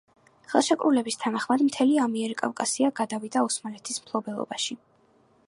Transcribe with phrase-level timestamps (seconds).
[0.51, 4.81] ხელშეკრულების თანახმად მთელი ამიერკავკასია გადავიდა ოსმალეთის მფლობელობაში.